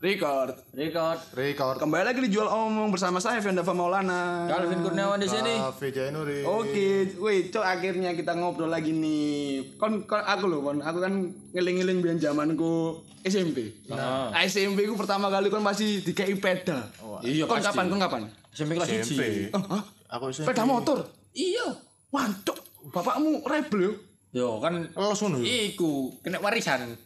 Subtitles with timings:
[0.00, 0.56] Record.
[0.72, 1.20] Record.
[1.36, 4.48] Record Kembali lagi dijual omong bersama saya Fendava Maulana.
[4.48, 5.60] Calvin Kurniawan di sini.
[5.60, 9.76] Cafe Jainuri Oke, wait, cok akhirnya kita ngobrol lagi nih.
[9.76, 11.12] Kon, kon aku loh, kon, aku kan
[11.52, 13.76] ngeling-ngeling biar zamanku SMP.
[13.92, 14.32] Nah.
[14.48, 16.88] SMP ku pertama kali kon masih dikei peda.
[17.20, 17.92] Iya, kon kapan?
[17.92, 18.22] Kon kapan?
[18.56, 19.52] SMP kelas SMP 1.
[19.52, 19.84] Oh, hah?
[20.16, 21.12] Aku SMP Peda motor.
[21.36, 21.76] Iya.
[22.08, 22.56] Wancuk,
[22.88, 23.92] bapakmu rebel yo.
[24.32, 25.68] Yo kan ya?
[25.68, 26.96] iku kena warisan.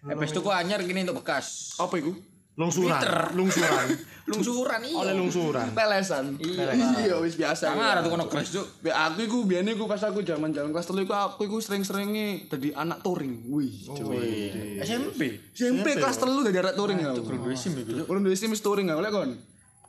[0.00, 1.76] Habis itu ku anyar gini untuk bekas.
[1.76, 2.29] Apa iku?
[2.60, 3.00] Lungsuran.
[3.32, 3.88] Lungsuran
[4.30, 4.96] Lungsuran iya.
[5.00, 6.36] Oleh lungsuran Lelesan.
[6.38, 6.70] Iya.
[7.02, 7.72] Iya, wis biasa.
[7.72, 8.66] Sangar tuh kono crash cuk.
[8.78, 12.70] Be aku iku biyen iku pas aku zaman-zaman kelas 3 iku aku iku sering-seringe dadi
[12.70, 13.48] anak touring.
[13.48, 14.52] Wih, cuy.
[14.84, 15.40] SMP.
[15.50, 17.26] SMP kelas 3 dadi anak touring aku.
[17.26, 18.04] Dua sim iku.
[18.06, 19.30] Urung duwe sim wis touring aku lek kon.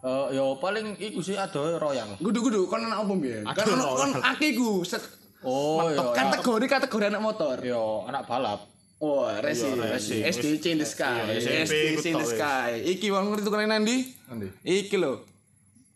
[0.02, 2.18] Eh yo paling iku sih ada royal.
[2.18, 3.46] Gudu-gudu kon anak apa biyen?
[3.46, 4.18] Kan kon Royal.
[4.26, 5.04] akeh iku set
[5.42, 6.14] Oh yo.
[6.14, 7.58] kategori-kategori anak motor.
[7.62, 8.66] Yo anak balap.
[9.02, 9.82] Oh, racing.
[9.82, 10.22] racing.
[10.22, 11.26] SDC in the sky.
[11.26, 12.86] Iya, SDC in the sky.
[12.86, 14.14] Iki wong ngerti tukaran nandi?
[14.30, 15.26] Nanti Iki lho.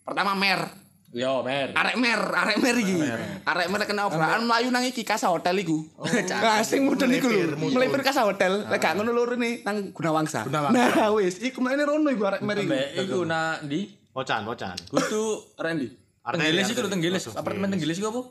[0.02, 0.74] Pertama mer.
[1.14, 1.70] Yo mer.
[1.78, 2.98] Arek mer, arek mer iki.
[3.46, 5.86] Arek mer kena obrakan mlayu nang iki kasa hotel iku.
[6.42, 7.54] Nah, sing mudun iku lho.
[7.56, 8.66] Melipir kasa hotel.
[8.66, 10.50] Lek gak ngono lho rene nang Gunawangsa.
[10.50, 12.74] Nah, wis iku mlene rono iku arek mer iku.
[13.06, 15.94] Iku na di Pocan Pocan kudu Rendi.
[16.26, 17.30] Tenggilis iku lho Tenggilis.
[17.38, 18.22] Apartemen Tenggilis iku apa?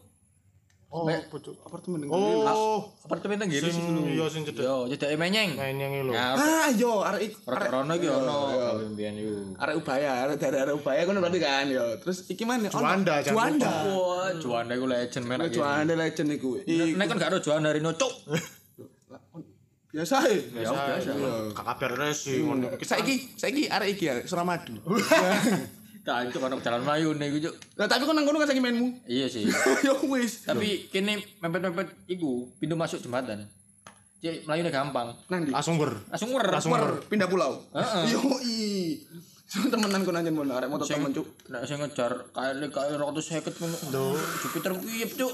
[0.95, 4.07] Oh pucuk Apartemen Oh Apartemen Tenggilis iku Sing lho.
[4.07, 5.59] iya sing cedek Yo cedake menyeng.
[5.59, 7.39] Main yang lo Ya, Ah, yo arek iku.
[7.45, 8.37] Rek Arek rono iki ono
[8.89, 9.35] mbiyen iku.
[9.59, 11.99] arek ubaya, arek dari arek ubaya kono berarti kan yo.
[11.99, 12.71] Terus iki mana?
[12.71, 13.91] Juanda, Juanda.
[13.91, 15.43] Wah, Juanda iku legend men.
[15.51, 16.63] Juanda legend iku.
[16.63, 18.15] Nek kan gak ada Juanda Rino cuk.
[19.95, 24.75] Biasa biasa kakak kabar racing ngono Saiki, saiki arek iki arek Suramadu.
[26.05, 27.55] Nah, itu kan jalan Melayu nih iku cuk.
[27.81, 29.09] Lah tapi kon nang kono kan saiki mainmu.
[29.09, 29.49] Iya sih.
[29.89, 30.45] Yo wis.
[30.45, 33.49] Tapi kene mepet-mepet iku pintu masuk jembatan.
[34.21, 35.17] Cek Melayune gampang.
[35.33, 35.53] Nang di.
[35.53, 36.45] langsung ber Langsung wer.
[36.53, 37.57] Langsung Mer, pindah pulau.
[37.73, 38.13] Heeh.
[38.13, 39.01] Yo i.
[39.49, 41.29] Sama temenan kon anjen mon arek motor temen cuk.
[41.49, 44.17] Nek sing ngejar kali kali 250 ngono.
[44.45, 45.33] Jupiter kuwi cuk.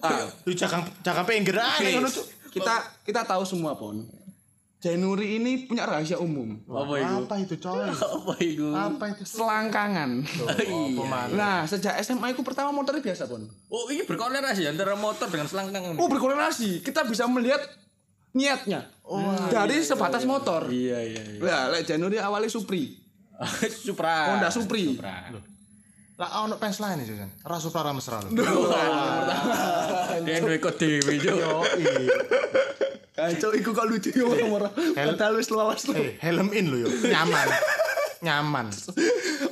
[0.00, 2.24] Ah, Lu jangan jangan pinggir ngono cuk.
[2.56, 4.00] Kita kita tahu semua pon.
[4.80, 6.56] Januari ini punya rahasia umum.
[6.64, 7.14] Apa iku?
[7.28, 7.84] apa itu coy
[8.16, 8.66] Apa iku?
[8.72, 10.10] apa itu Selangkangan.
[10.70, 11.36] Iya.
[11.36, 13.44] Nah, sejak SMA aku pertama motornya biasa pon.
[13.68, 16.00] Oh, ini berkolerasi antara motor dengan selangkang.
[16.00, 16.80] Oh berkorelasi.
[16.80, 17.60] Kita bisa melihat
[18.32, 18.88] niatnya
[19.52, 20.64] dari sebatas motor.
[20.72, 21.40] Iya, iya, iya.
[21.44, 22.96] Lah, lek Januari awalnya Supri.
[23.84, 24.32] Supra.
[24.32, 24.96] Honda Supri.
[24.96, 25.28] Supra.
[26.20, 28.28] lah ono pens lain itu kan rasu para mesra lo
[30.20, 31.64] Dia duwe kode dhewe yo
[33.20, 34.72] Kacau, iku kok lucu ya orang-orang.
[34.96, 35.92] Padahal wis lawas lo.
[35.92, 37.48] eh helm in lo yo nyaman
[38.24, 38.66] nyaman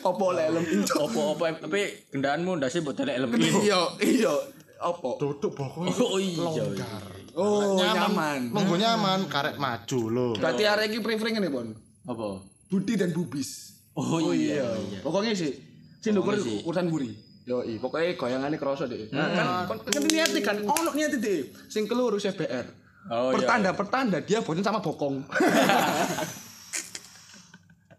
[0.05, 1.05] Opo lek helm inco.
[1.05, 3.49] Apa-apa tapi kendaraanmu ndase mbok delek helm ini.
[3.69, 4.34] Iya, iya.
[4.79, 5.19] Opo?
[5.19, 6.47] duduk pokoknya Oh iya.
[6.73, 6.87] iya.
[7.34, 8.51] Oh, nyaman.
[8.55, 11.71] monggo nyaman karek maju lo Berarti arek iki pring-pring ngene, Pon.
[12.06, 12.43] Apa?
[12.71, 13.75] Budi dan Bubis.
[13.99, 14.62] Oh iya.
[14.71, 15.03] iya.
[15.03, 15.50] Pokoknya sih
[15.99, 16.62] sing ndukur sih.
[16.62, 17.11] urusan buri.
[17.49, 19.09] Yo, i, pokoknya goyangannya kerasa deh.
[19.09, 20.05] Nah, kan, kan, kan
[20.45, 21.49] kan, ono niatnya deh.
[21.67, 22.88] Sing keluru CBR.
[23.09, 23.35] Oh, iya.
[23.41, 25.25] pertanda-pertanda dia bosan sama bokong.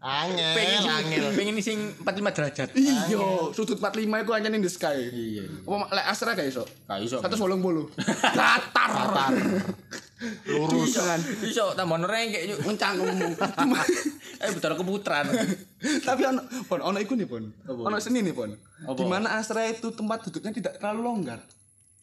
[0.00, 2.68] angel Pengen angel pengen sing 45 derajat.
[2.78, 5.10] Iya, sudut 45 itu hanya in the sky.
[5.10, 5.44] Iya.
[5.66, 6.62] Apa lek Astra gak iso?
[6.86, 7.18] Gak iso.
[7.18, 7.90] 180.
[8.38, 8.90] Datar.
[8.94, 9.32] Datar.
[10.46, 11.20] lurus kan.
[11.42, 12.58] Iso tambah rengkek yuk.
[12.62, 13.10] Mencanggung.
[13.34, 13.80] Cuma
[14.40, 15.28] Eh betul keputaran.
[16.00, 17.44] tapi ono pon ono iku nih pon.
[17.68, 18.56] Ono seni nih pon.
[18.88, 21.44] Di mana Astra itu tempat duduknya tidak terlalu longgar.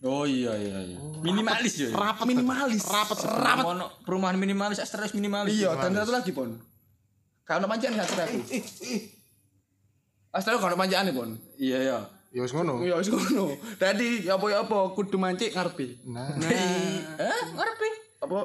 [0.05, 0.97] Oh iya iya iya.
[1.25, 1.89] Minimalis yo.
[1.89, 2.85] Rapat minimalis.
[2.85, 3.17] Rapat.
[3.17, 3.65] Rapat.
[4.05, 5.57] Perumahan minimalis, stres minimalis.
[5.57, 6.53] Iya, dan satu lagi pon.
[7.41, 8.37] Kalau panjang Astra aku.
[10.29, 11.33] Astra kalau nih pon.
[11.57, 11.99] Iya iya.
[12.27, 13.55] ya wis ngono Ya wis ngono.
[13.81, 15.97] Dadi apa ya apa kudu mancik ngarepe.
[16.05, 16.29] nah
[17.23, 17.89] Eh, ngarepe.
[18.21, 18.37] Apa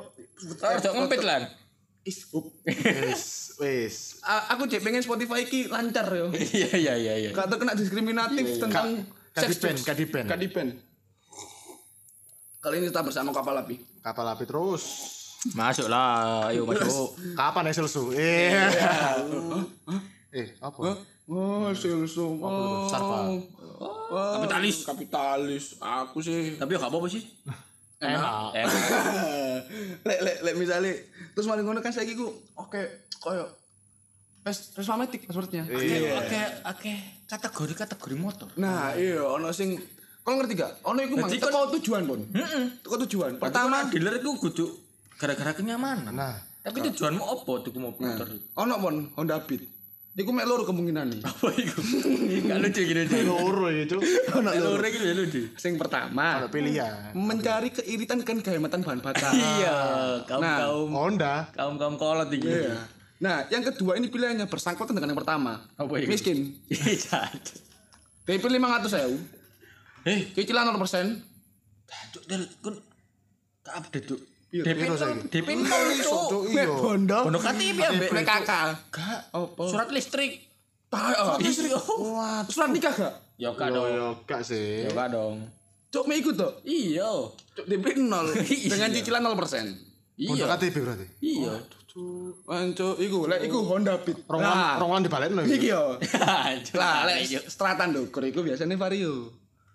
[0.42, 1.42] Oh, jok ngempit lan.
[2.02, 2.42] is up.
[2.66, 3.94] wis wis
[4.26, 6.32] aku cek pengen Spotify ki lancar yo.
[6.56, 7.30] Iya iya iya iya.
[7.30, 10.24] Gak terkena diskriminatif tentang Kak- seks kadipen, kadipen.
[10.26, 10.68] Kadipen.
[12.62, 13.74] Kali ini kita bersama kapal api.
[14.00, 14.82] kapal api terus
[15.52, 17.18] Masuk lah, ayo masuk.
[17.34, 18.54] kapan hasil su eh
[20.30, 20.94] eh apa
[21.24, 22.38] Oh, silsum.
[22.38, 23.30] Oh, Sarva.
[23.78, 24.82] Oh, Kapitalis.
[24.84, 25.64] Kapitalis.
[25.78, 26.58] Aku sih.
[26.58, 27.22] Tapi gak apa-apa sih.
[27.98, 28.66] enak Eh,
[30.04, 30.90] lek lek lek misalnya
[31.32, 32.26] terus maling ngono kan saiki ku
[32.58, 32.82] oke
[33.16, 33.46] koyo
[34.42, 35.62] pes pes mametik passwordnya.
[35.64, 36.92] Oke, oke, oke.
[37.26, 38.50] Kategori-kategori motor.
[38.56, 39.78] Nah, iya ono sing
[40.22, 40.72] Kau ngerti gak?
[40.84, 42.20] Ono iku mang teko tujuan, Pon.
[42.78, 43.30] Teko tujuan.
[43.36, 44.66] Pertama Pertama, dealer itu kudu
[45.18, 46.14] gara-gara kenyamanan.
[46.14, 48.26] nah Tapi tujuanmu apa tuku mobil motor?
[48.54, 49.66] ono Pon Honda Beat.
[50.12, 51.20] Iku mek loro kemungkinan nih.
[51.24, 51.72] Apa itu?
[52.46, 53.16] Gak lucu gini aja.
[53.24, 53.96] loro itu
[54.36, 54.84] Ono loro.
[54.84, 55.40] Gitu ya lucu.
[55.56, 59.32] Sing pertama, ada pilihan mencari keiritan kan kehematan bahan bakar.
[59.58, 59.76] Iya,
[60.28, 62.44] kaum Nah, kaum Honda kaum kaum kolot iki.
[62.44, 62.76] Iya.
[63.18, 65.64] Nah, yang kedua ini pilihannya bersangkutan dengan yang pertama.
[65.74, 66.06] Apa itu?
[66.06, 66.60] Miskin.
[66.68, 67.32] Iya.
[68.22, 69.16] DP 500 ewu.
[70.02, 71.32] Eh, Cicilan 0%.
[72.12, 72.74] Cuk, Del, kun
[73.62, 74.20] tak update, Cuk.
[74.52, 75.20] Iya, DP piro nol, saiki?
[75.32, 76.22] DP nol, Cuk.
[76.28, 76.76] Cuk, Mek iya.
[76.76, 77.18] bondo.
[77.24, 78.66] Bondo KTP ambek Mek kakak.
[78.90, 79.20] Gak.
[79.64, 80.32] Surat listrik.
[80.92, 81.40] Tahu.
[81.40, 81.78] Iya.
[82.04, 83.14] Wah, Surat nikah gak?
[83.40, 83.88] Ya gak dong.
[83.88, 84.84] yo gak sih.
[84.84, 85.40] Ya gak dong.
[85.88, 86.52] Cuk, mek ikut tuh.
[86.64, 87.32] Iya.
[87.56, 88.08] Cuk, DP 0
[88.44, 88.68] Iya.
[88.68, 89.32] dengan cicilan 0%.
[89.32, 89.72] Bondo
[90.20, 90.44] Iya.
[90.52, 91.06] KTP berarti.
[91.20, 91.54] Iya.
[92.48, 94.24] Anco, iku, lek iku Honda Beat.
[94.24, 95.68] Rongan rongan dibalekno iki iki.
[95.76, 96.00] yo.
[96.80, 99.28] Lah, lek stratan ndukur iku biasanya Vario.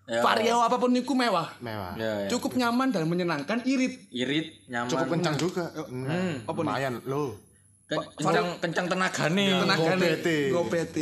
[0.08, 0.24] Ya.
[0.24, 1.52] Vario apa pun iku mewah.
[1.60, 1.92] Mewah.
[2.00, 2.28] Ya, ya.
[2.32, 4.08] Cukup nyaman dan menyenangkan, irit.
[4.08, 4.88] Irit, nyaman.
[4.88, 5.68] Cukup kencang juga.
[5.84, 6.64] Hmm, Apa nih?
[6.64, 7.36] lumayan lo.
[7.84, 9.46] Ken- kencang kencang tenagane.
[9.52, 10.26] Tenaga Go PT.
[10.48, 10.96] Go PT.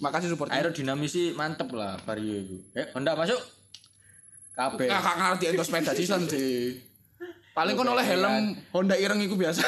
[0.00, 0.48] Makasih support.
[0.48, 2.56] Aerodinamis sih mantep lah Vario itu.
[2.72, 3.40] Eh, Honda masuk.
[4.56, 4.88] Kabeh.
[4.88, 6.80] Kakak ngerti itu sepeda sisan sih.
[7.52, 9.64] Paling kon oleh helm Honda ireng iku biasa.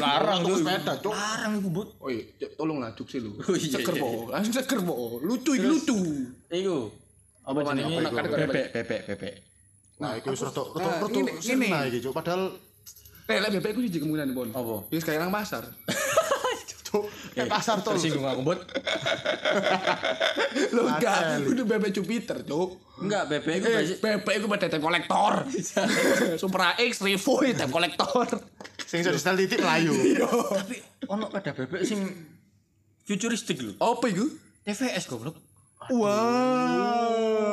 [0.00, 0.56] Larang tuh.
[0.56, 1.12] sepeda, Cuk.
[1.12, 1.88] Larang iku, Bud.
[2.00, 3.36] Oh iya, Cuk, tolong lah Cuk sih lu.
[3.52, 4.08] Iya, Seger iya, po.
[4.32, 5.20] Langsung seger po.
[5.20, 5.96] Lucu iki lucu.
[6.48, 7.05] Iku.
[7.46, 7.96] Apa jenenge?
[8.02, 8.16] Iku?
[8.18, 9.34] Bebek, bebek, bebek.
[9.96, 12.12] Nah, iku wis rada rada Nah, rada ngene- iki, Cuk.
[12.12, 12.42] Padahal
[13.26, 14.48] Eh, lek bebek iku siji kemungkinan pon.
[14.50, 14.74] Apa?
[14.88, 15.66] Wis kayak nang pasar.
[16.84, 17.94] Cuk, eh pasar tol.
[17.94, 18.60] Tersinggung aku, Bud.
[20.70, 22.70] Lu enggak, udah bebek Jupiter, Cuk.
[22.98, 25.32] Enggak, bebek itu Eh, basi- bebek iku pada tem kolektor.
[26.40, 28.26] Supra X, Revo tem kolektor.
[28.80, 29.90] Sing iso di-setel titik melayu.
[30.58, 30.76] Tapi
[31.06, 32.00] ono pada bebek sing
[33.02, 33.74] futuristik lho.
[33.76, 34.26] Apa iku?
[34.62, 35.34] TVS goblok.
[35.92, 37.46] Wow.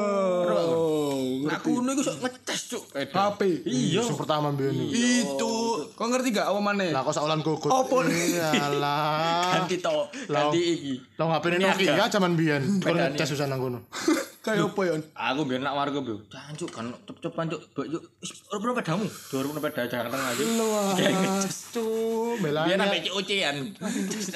[1.44, 2.84] Nah, kuno iku sok ngeces, Cuk.
[2.98, 3.62] HP.
[3.68, 4.02] Iya.
[4.02, 4.74] Sing pertama mbiyen.
[4.90, 5.86] Itu.
[5.94, 6.90] Kau ngerti gak apa mana?
[6.90, 7.70] Lah kok saulan gogot.
[8.10, 8.42] Nih?
[8.42, 9.62] Iyalah.
[9.62, 10.94] Ganti to, ganti iki.
[11.22, 11.62] Lah HP.
[11.62, 12.82] Nokia zaman biyen.
[12.82, 13.14] Kon Bedane.
[13.14, 13.80] ngecas susah nang kono.
[14.44, 15.00] Kayak apa yon?
[15.16, 18.04] Aku biar nak warga bro, cancuk kan cep-cepan cuk, Mbak, yuk,
[18.52, 19.08] berapa pedamu?
[19.08, 20.44] Dua ribu peda jangan tengah aja.
[20.44, 21.58] Ngecas.
[21.72, 22.76] Cuk, Biar belani.
[22.76, 23.56] sampai cucian.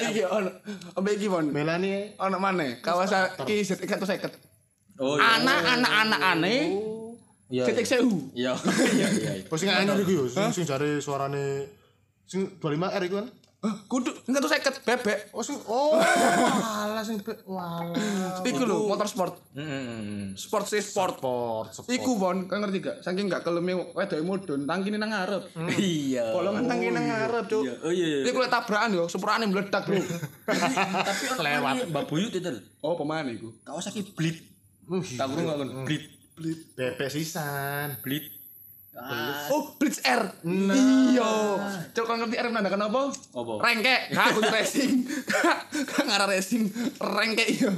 [0.00, 0.50] Iki ono.
[0.96, 1.52] Ambek iki pon.
[1.52, 2.16] Belani.
[2.16, 2.80] Ono mana?
[2.80, 4.32] Kawasaki Z150.
[4.98, 6.72] Oh Anak anak anak aneh.
[7.52, 7.68] Iya.
[7.68, 8.32] Ketik sewu.
[8.32, 8.56] Iya.
[8.96, 9.32] Iya iya.
[9.44, 11.68] Oh sing anyar iku yo, sing sing jare suarane
[12.24, 13.28] sing 25R iku kan.
[13.58, 15.34] Kudu enggak tuh seket bebek.
[15.34, 17.90] Oh sing oh walah sing walah.
[18.46, 19.34] Iku lho motor sport.
[20.38, 21.18] Sport sih sport.
[21.18, 21.90] Sport, sport.
[21.90, 22.96] Iku pon, kau ngerti gak?
[23.02, 25.50] Saking gak keleme wedoke mudun, tangkine nang ngarep.
[25.74, 26.38] Iya.
[26.38, 27.62] Bolongan tangkine nang ngarep, Cuk.
[27.66, 27.74] Iya.
[27.82, 28.06] Oh iya.
[28.22, 28.30] iya.
[28.30, 30.06] Iku lek tabrakan yo, seprane meledak, Bro.
[30.46, 32.50] Tapi lewat Mbak Buyut itu.
[32.78, 33.50] Oh, pemain iku.
[33.66, 34.38] Kawasaki Bleed.
[34.86, 36.06] Uh, Tak kurang kan Bleed.
[36.78, 37.98] Bebek sisan.
[38.06, 38.37] Bleed.
[38.98, 40.22] Ah, Oh, Blitz R.
[40.42, 41.30] Iya.
[41.94, 43.02] Coba kau ngerti R menandakan apa?
[43.14, 43.52] Apa?
[43.62, 43.96] Rengke.
[44.10, 44.92] Gak aku racing.
[45.94, 46.66] Gak ngarah racing.
[46.98, 47.70] Rengke iya.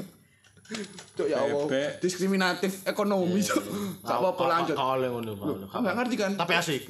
[1.19, 1.67] Cuk ya Allah.
[2.01, 3.65] Diskriminatif ekonomi, Cuk.
[4.01, 4.75] Gak apa-apa lanjut.
[4.79, 5.37] Kau oleh ngono,
[5.69, 5.79] Pak.
[5.83, 6.33] Ngerti kan?
[6.41, 6.83] Tapi asik.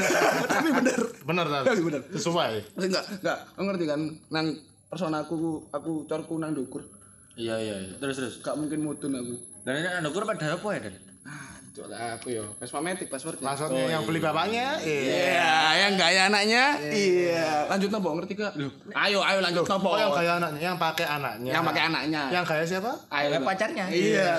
[0.52, 1.00] Tapi bener.
[1.22, 1.58] Bener ta?
[1.62, 2.02] Tapi bener.
[2.10, 2.52] Sesuai.
[2.80, 3.38] Enggak, enggak.
[3.54, 4.00] Kau ngerti kan?
[4.34, 4.46] Nang
[4.90, 6.82] personaku aku corku nang dukur.
[7.36, 7.94] Iya iya iya.
[8.02, 8.34] Terus terus.
[8.42, 9.34] Gak mungkin mudun aku.
[9.62, 10.94] Dan ini anak gue pada apa ya Dan?
[11.84, 12.44] Lah aku yo.
[12.56, 13.44] Vespa Matic passwordnya.
[13.44, 15.12] Maksudnya yang beli bapaknya, iya.
[15.12, 15.52] Iya,
[15.84, 16.64] yang gaya anaknya.
[16.80, 17.68] Iya.
[17.68, 18.56] Lanjut nopo ngerti gak?
[18.96, 19.92] Ayo, ayo lanjut nopo.
[19.92, 21.52] Oh yang gaya anaknya, yang pakai anaknya.
[21.52, 22.22] Yang pakai anaknya.
[22.32, 22.92] Yang gaya siapa?
[23.12, 23.84] Ayo Kayak pacarnya.
[23.92, 24.32] Iya.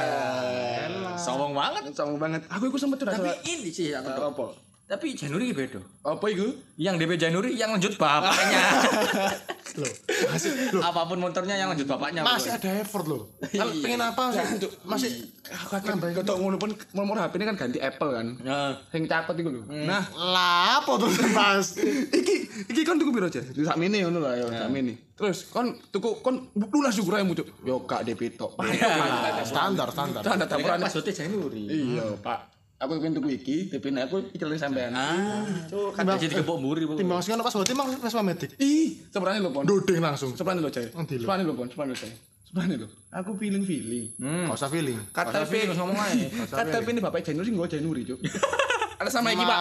[1.14, 1.94] Sombong banget.
[1.94, 2.42] Sombong banget.
[2.50, 3.22] Aku iku sempet curhat.
[3.22, 4.67] Tapi ini sih aku tahu.
[4.88, 5.84] Tapi Januari beda.
[6.00, 6.48] Apa iku?
[6.80, 8.64] Yang DP Januari yang lanjut bapaknya.
[9.78, 9.94] Loh,
[10.34, 12.26] masih loh, Apa pun motornya yang lanjut bapaknya.
[12.26, 13.30] masih ada effort loh.
[13.46, 14.42] Kan pengen apa sih?
[14.82, 15.12] Masih
[15.54, 18.26] Aku kan ketok ngono pun nomor HP ini kan ganti Apple kan.
[18.42, 19.62] Nah, Sing catet iku lho.
[19.70, 21.78] Nah, lah apa tuh Mas?
[22.10, 22.36] iki
[22.66, 23.44] iki kon tuku piro aja?
[23.44, 24.98] Sak mini ngono lho ya, sak mini.
[25.14, 27.46] Terus kon tuku kon lunas juga raimu cuk.
[27.62, 28.58] Yo gak DP tok.
[29.46, 30.26] standar, standar.
[30.26, 31.64] Standar tapi kan pas hotel Januari.
[31.70, 32.57] Iya, Pak.
[32.78, 33.58] Aku pengen tuku iki,
[33.90, 34.94] nek aku iki lho sampean.
[34.94, 36.86] Ah, cuk, kan jadi kebok muri.
[36.86, 38.54] Timbang sing pas berarti mang Vespa Matic.
[38.62, 39.66] Ih, sebenarnya lho, Pon.
[39.66, 40.38] Dodeng langsung.
[40.38, 40.86] Sebenarnya lho, Cai.
[40.94, 41.26] Nanti lho.
[41.26, 41.68] Sebenarnya lho, Pon.
[41.74, 42.14] Sebenarnya lho, Cai.
[42.46, 42.88] Sebenarnya lho.
[43.18, 44.22] Aku feeling-feeling.
[44.22, 44.94] Gak usah feeling.
[45.10, 46.26] KTP feeling, ngomong aja.
[46.54, 48.20] KTP ini Bapak Januari gua Januari, Cuk.
[49.02, 49.58] Ada sama iki, Pak.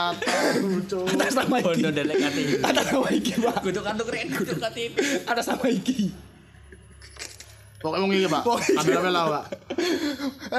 [1.09, 1.69] Ada sama iki.
[1.73, 2.49] Bondo delek KTP.
[2.69, 3.57] Ada sama iki, Pak.
[3.65, 4.97] Kudu kartu kredit, kudu KTP.
[5.25, 6.13] Ada sama iki.
[7.87, 8.43] Pokoknya mau ngiki, Pak.
[8.43, 8.83] Pokoknya.
[8.83, 9.45] Kamera Pak.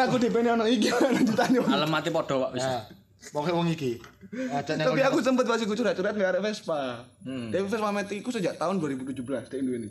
[0.07, 1.57] Aku DP ini ono iki lanjutane.
[1.60, 1.75] Pak.
[1.75, 2.51] Alamatnya podo, Pak.
[2.55, 2.72] Bisa.
[2.72, 2.79] Ya.
[3.36, 3.91] Pokoknya mau ngiki.
[4.48, 7.03] Aja nek Tapi aku sempet masih curhat-curhat nggak ada Vespa.
[7.27, 9.12] Tapi Vespa Matic ku sejak tahun 2017
[9.51, 9.89] di Indo ini.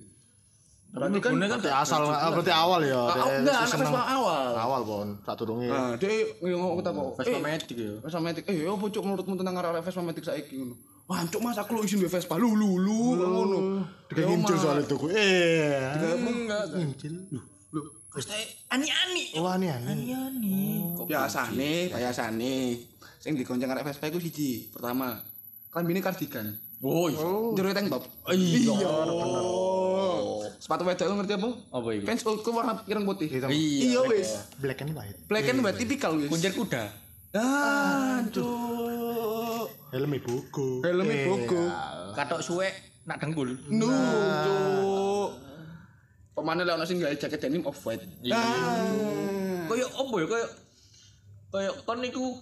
[0.97, 2.97] Berarti kan kan berarti asal berarti awal ya.
[3.05, 3.77] Ah, enggak, anak.
[3.85, 4.51] Vespa awal.
[4.57, 5.09] Awal, Bon.
[5.29, 5.69] Satu dungi.
[5.69, 7.13] Nah, dia ngomong kita kok.
[7.21, 7.93] Vespa eh, Matic ya.
[8.01, 8.45] Vespa Matic.
[8.49, 10.96] Eh, apa cuk menurutmu tentang arah Vespa Matic saiki ngono?
[11.07, 12.35] Wah, cuk Mas aku lu isin duwe Vespa.
[12.35, 13.87] Lu lu lu ngono.
[14.11, 14.99] Dia ngincil soal itu.
[15.15, 15.95] Eh.
[16.19, 16.75] Enggak.
[16.75, 17.15] Ngincil.
[18.11, 18.35] Pasti
[18.73, 19.39] ani-ani.
[19.39, 19.95] Wah, ini aneh.
[20.17, 20.83] Ani.
[21.07, 22.81] Biasane, biasane
[23.23, 24.67] sing dikonceng arek Vespa iku siji.
[24.75, 25.23] Pertama,
[25.71, 26.59] klambine kardigan.
[26.83, 27.07] Oh.
[27.55, 28.03] Jero tank top.
[28.35, 28.75] Iya.
[30.59, 31.49] Sepatu wedok lu ngerti apa?
[31.71, 32.05] Apa itu?
[32.05, 33.31] Pants old warna ireng putih.
[33.31, 34.43] Iya wis.
[34.59, 35.19] Black and white.
[35.31, 36.27] Black and white tipikal wis.
[36.27, 36.91] Kunjir kuda.
[37.37, 39.06] Aduh.
[39.95, 40.83] Helm ibuku.
[40.83, 41.63] Helm ibuku.
[42.19, 42.69] Katok suwe
[43.07, 43.55] nak dengkul.
[43.71, 43.87] Nu,
[44.43, 45.31] cuk.
[46.35, 48.03] Pemane lek ono sing gawe jaket denim off white.
[48.21, 48.37] Iya.
[49.71, 50.51] Kayak apa ya kayak
[51.55, 52.37] kayak kon niku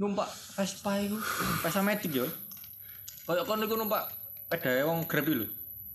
[0.00, 1.20] numpak Vespa iku,
[1.62, 2.26] Vespa Matic ya.
[3.28, 4.08] Kayak kon niku numpak
[4.50, 5.46] pedae wong Grab lho.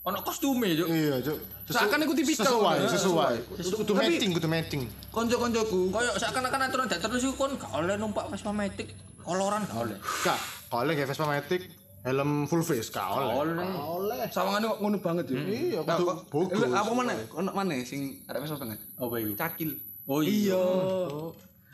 [0.06, 0.86] Ono kostume yo.
[0.86, 1.38] Iya, Cuk.
[1.66, 2.46] Seakan iku tipikal.
[2.46, 3.34] Sesuai, Ya, sesuai.
[3.74, 4.82] Kudu matching, kudu matching.
[5.10, 5.90] Konco-koncoku.
[5.90, 8.94] Kayak seakan-akan aturan dak terus iku kon gak oleh numpak Vespa Matic
[9.26, 9.98] koloran gak oleh.
[10.22, 11.62] Kak, kalau kayak Vespa Matic,
[12.06, 13.34] helm full face, kak oleh.
[13.34, 13.66] Oleh.
[13.74, 14.18] Oleh.
[14.30, 15.38] Sawangane kok ngono banget ya.
[15.42, 16.70] Iya, Nah, kudu bagus.
[16.70, 17.12] Apa mana?
[17.34, 18.78] Ono mana sing arek wis banget?
[18.98, 19.32] Apa iku?
[19.34, 19.70] Cakil.
[20.06, 20.62] Oh iya.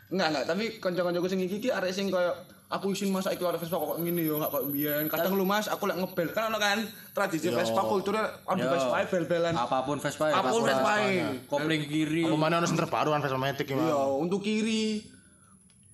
[0.09, 2.33] Enggak enggak, tapi kanca-kancaku sing iki iki arek sing koyo
[2.73, 5.05] aku isin masa iki arek Vespa kok ngene yo, enggak kok biyen.
[5.05, 6.33] Kadang lu Mas, aku lek ngebel.
[6.33, 6.81] Kan ono kan
[7.13, 8.61] tradisi Vespa kulture ono.
[8.73, 9.53] Vespa bel-belan.
[9.53, 10.41] Apa pun Vespa ya.
[10.41, 10.93] Apa pun Vespa.
[10.97, 11.29] Vespa.
[11.45, 12.25] Kopling kiri.
[12.25, 15.12] Apa mana ono sing terbaru kan Vespa Matic iki, Iya, untuk kiri.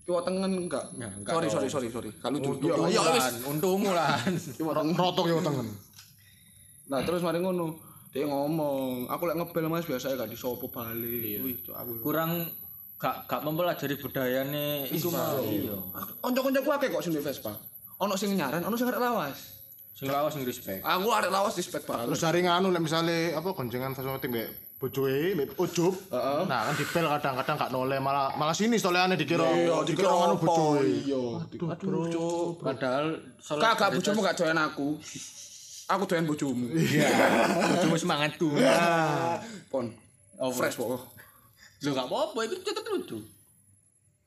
[0.10, 0.90] Kiwa tengen enggak.
[0.98, 2.10] Ya, enggak Sorry, sorry, sorry, sorry.
[2.18, 2.42] Kalau.
[2.42, 3.46] Yo, Yo, yo wis.
[3.46, 4.34] Untungmu lan.
[4.58, 4.98] Kiwa tengen.
[4.98, 5.70] Rotok ya tengen.
[6.90, 7.78] Nah, terus mari ngono.
[8.10, 11.46] Dia ngomong, aku lek ngebel Mas biasa gak disopo balik.
[11.46, 11.92] Wih, cok aku.
[12.02, 12.42] Kurang
[12.98, 15.38] gak gak mempelajari budayane iku mah.
[15.46, 15.78] Iya.
[16.18, 17.54] Kanca-kancaku akeh kok sing Vespa.
[18.02, 19.38] Ono sing nyaran, ono sing arek lawas.
[19.94, 20.82] Sing lawas sing respect.
[20.82, 22.10] Aku arek lawas di spek banget.
[22.10, 25.94] Terus dari nganu lek misale apa goncengan Vespa Matic mbek bojoe, ujub.
[26.48, 29.44] Nah, kan dipel kadang-kadang gak noleh malah malah sini soleane dikira
[29.84, 30.88] dikira nganu bojoe.
[31.04, 31.24] Iya.
[31.44, 32.64] Aduh, cok.
[32.64, 33.06] Padahal
[33.44, 34.96] Kagak bojomu gak doyan aku.
[35.92, 36.72] Aku doyan bojomu.
[37.76, 38.56] bojomu semangat tuh.
[39.72, 39.92] Pon.
[40.40, 41.04] Oh, Fresh pokok.
[41.84, 43.20] Lu gak apa-apa itu tetep lucu.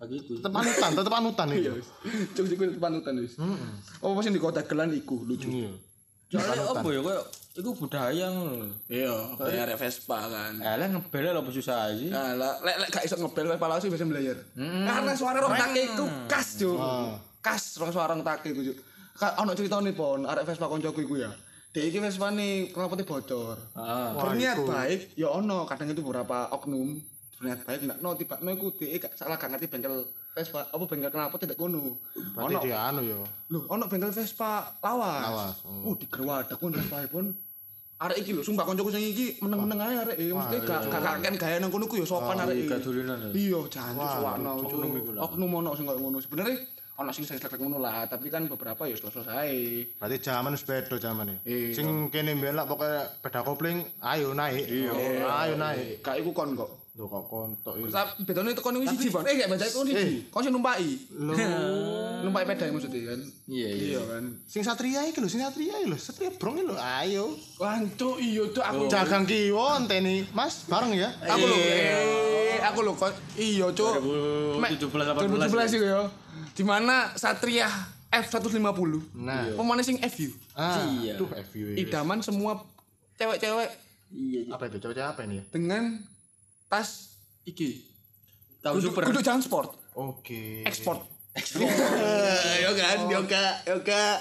[0.02, 0.36] Begitu.
[0.42, 1.70] Tetep anutan, tetep anutan iki.
[2.36, 3.38] Cuk sik kuwi panutan wis.
[4.04, 5.48] Oh, pas di kota gelan iku lucu.
[5.48, 5.72] Iya.
[6.32, 7.24] Soalnya apa ya kayak
[7.60, 8.72] iku budaya ngono.
[8.88, 10.52] Iya, kayak arek Vespa kan.
[10.64, 12.08] Alah ngebel lah apa susah sih.
[12.08, 14.40] Nah, lah, lek lek gak iso ngebel Vespa lawas bisa melayar.
[14.56, 16.76] Karena suara rong take iku khas, Cuk.
[17.44, 18.76] Khas rong suara rong take iku, Cuk.
[19.44, 21.30] Ono ceritane pon, arek Vespa koncoku iku ya.
[21.72, 23.56] Dek iki Vespa nih knalpotnya bocor.
[23.76, 24.16] Ah.
[24.16, 26.96] Berniat baik, ya ono kadang itu beberapa oknum
[27.42, 30.84] berniat baik ndak no tiba no iku dhek gak salah gak ngerti bengkel Vespa apa
[30.86, 31.98] bengkel knalpot tidak kono.
[32.38, 33.18] Berarti dia anu ya.
[33.50, 35.22] lho ono bengkel Vespa lawas.
[35.26, 37.34] Lawas, Oh, digerwadak pun Vespa pun
[37.98, 41.34] arek iki lho sumpah koncoku sing iki meneng-meneng ae arek e mesti gak gak kan
[41.34, 42.64] gaya nang kono ku ya sopan arek e.
[42.70, 42.78] Ya.
[43.34, 44.50] Iya, jangan suwana
[45.18, 46.18] oknum ono sing koyo ngono.
[46.22, 46.56] Sebenarnya
[46.98, 49.50] ono sing selek ngono lah, tapi kan beberapa ya selesai.
[50.00, 51.76] Berarti zaman wis beda zaman Iya.
[51.76, 54.64] Sing kene mbiyen lah pokoke beda kopling, ayo naik.
[54.64, 54.92] Iya,
[55.28, 56.00] ayo naik.
[56.00, 56.81] Gak iku kon kok.
[56.92, 57.88] Lho kok kontok iki.
[57.88, 59.24] Tapi bedone tekan iki siji, Bon.
[59.24, 60.28] Eh, gak baca iku siji.
[60.28, 60.92] Kon sing numpaki.
[61.16, 61.32] Lho,
[62.20, 63.20] Numpaki pedae maksudnya kan.
[63.48, 63.84] Iya iya.
[63.96, 64.24] Iya kan.
[64.44, 67.32] sing Satria iki lho, sing Satria iki lho, Satria Brong iki lho, ayo.
[67.56, 68.92] Wancuk iya tuh aku.
[68.92, 70.28] Jagang kiwo enteni.
[70.36, 71.08] Mas, bareng ya.
[71.24, 71.56] Aku lho.
[71.56, 73.08] Eh, aku lho kok
[73.40, 73.96] iya, Cuk.
[74.60, 75.16] 2017
[75.48, 76.00] 2017 iku ya.
[76.52, 77.72] Di mana Satria
[78.12, 79.16] F150.
[79.16, 79.56] Nah.
[79.56, 80.28] Pemane sing FU.
[80.52, 81.16] Ah, Iya.
[81.16, 81.72] Duh, FU.
[81.72, 82.60] Idaman semua
[83.16, 83.80] cewek-cewek
[84.12, 84.52] Iya.
[84.52, 84.76] Apa itu?
[84.76, 85.44] Cewek apa ini ya?
[85.48, 85.96] dengan
[86.72, 87.84] tas iki.
[88.64, 89.02] Tahu Kudu- super.
[89.12, 90.64] Kudu jangan sport, Oke.
[90.64, 91.04] ekspor.
[92.64, 94.16] Yo kan, yo kak, yo kak.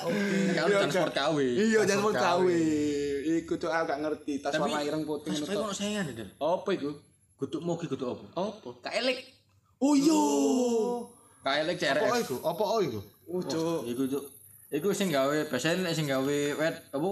[0.55, 1.37] Kau transport KW.
[1.43, 2.47] Iya, jangan sport KW.
[3.43, 6.23] Iku tuh aku gak ngerti, tas warna ireng putih ngono kono sayangan ya.
[6.39, 6.95] Apa iku?
[7.35, 8.25] Kutuk mogi kutuk apa?
[8.39, 8.69] Apa?
[8.87, 9.27] Kaelek.
[9.83, 10.23] Oh iya.
[11.43, 12.23] Kaelek Apa CRF.
[12.23, 12.35] iku?
[12.47, 12.99] Apa oh iku?
[13.27, 13.81] Oh, Cuk.
[13.91, 14.23] Iku tuh.
[14.71, 17.07] Iku sing gawe biasanya nek sing gawe wet apa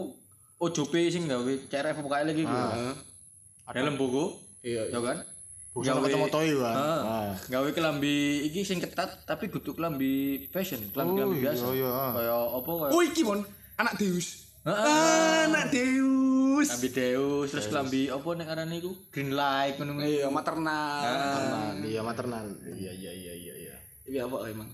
[0.60, 2.56] OJP sing gawe CRF apa kaelek iku.
[3.68, 4.48] Helm buku.
[4.60, 5.18] Iya, Ya kan?
[5.70, 6.76] Bukan kacamata iki kan.
[6.76, 11.66] Ah, gawe kelambi iki sing ketat tapi kudu kelambi fashion, kelambi kelambi biasa.
[11.72, 12.06] iya, iya.
[12.12, 13.40] Kayak apa kayak Oh iki mon,
[13.78, 14.50] anak Deus.
[14.66, 14.76] Heeh.
[14.76, 16.68] Ah, anak Deus.
[16.68, 18.92] kelambi Deus terus kelambi apa nek arane iku?
[19.14, 20.10] Green light ngono ngono.
[20.10, 21.04] Iya, maternal.
[21.06, 22.46] Maternal, iya maternal.
[22.76, 23.76] Iya iya iya iya iya.
[24.10, 24.68] Iya apa emang?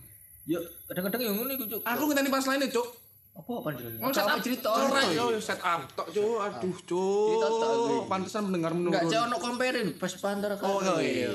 [0.47, 0.57] Yo
[0.89, 1.81] kadang-kadang yo ngono iku, Cuk.
[1.85, 2.87] Aku ngenteni pas lainnya, Cuk.
[3.35, 3.51] Apa?
[3.51, 3.67] Oh,
[4.09, 6.39] set set up cerita Correct, yo set up tok, Cuk.
[6.39, 7.95] Aduh, tok iki.
[8.07, 9.11] Pantesan mendengar Enggak menurun.
[9.11, 10.97] cek ono comparein pas antara Oh, kan.
[10.97, 11.31] iya.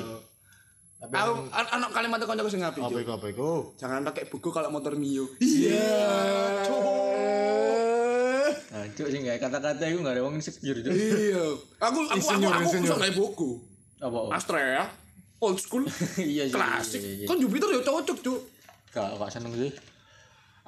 [1.00, 3.50] Aku an- anak kalimat kancaku sing apik, Apa iku apa iku?
[3.74, 5.28] Jangan pakai buku kalau motor Mio.
[5.38, 5.92] Iya.
[6.62, 6.80] Cuk.
[8.70, 10.92] Nah, Cuk sing gawe kata-kata iku enggak ada wong insecure, Cuk.
[10.92, 11.44] Iya.
[11.78, 13.50] Aku aku aku aku bisa naik buku.
[13.98, 14.32] Apa?
[14.32, 14.88] Astrea,
[15.38, 15.84] old school,
[16.16, 16.54] Iya sih.
[16.54, 17.00] klasik.
[17.00, 17.26] iya, iya.
[17.28, 18.40] Kan Jupiter ya cocok, Cuk.
[18.90, 19.70] Gak, gak seneng sih.